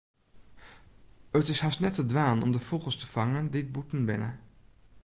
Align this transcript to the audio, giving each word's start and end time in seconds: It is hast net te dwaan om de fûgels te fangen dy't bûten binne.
It 1.39 1.49
is 1.53 1.59
hast 1.65 1.79
net 1.83 1.95
te 1.97 2.05
dwaan 2.11 2.43
om 2.45 2.51
de 2.55 2.65
fûgels 2.67 2.97
te 3.01 3.07
fangen 3.15 3.45
dy't 3.53 3.73
bûten 3.75 4.01
binne. 4.07 4.31